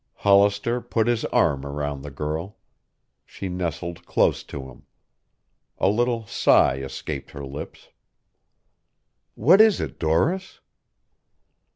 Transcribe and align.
Hollister 0.25 0.81
put 0.81 1.05
his 1.05 1.25
arm 1.25 1.63
around 1.63 2.01
the 2.01 2.09
girl. 2.09 2.57
She 3.23 3.49
nestled 3.49 4.03
close 4.07 4.41
to 4.45 4.67
him. 4.67 4.87
A 5.77 5.89
little 5.89 6.25
sigh 6.25 6.77
escaped 6.77 7.29
her 7.29 7.45
lips. 7.45 7.89
"What 9.35 9.61
is 9.61 9.79
it, 9.79 9.99
Doris?" 9.99 10.59